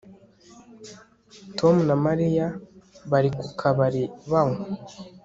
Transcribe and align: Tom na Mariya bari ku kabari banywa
Tom 1.57 1.75
na 1.87 1.95
Mariya 2.05 2.45
bari 3.11 3.29
ku 3.39 3.45
kabari 3.59 4.03
banywa 4.29 4.61